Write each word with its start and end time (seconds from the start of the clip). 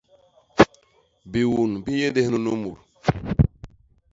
Biun 1.31 1.71
bi 1.83 1.91
nyéndés 1.97 2.27
nunu 2.31 2.53
mut. 2.61 2.79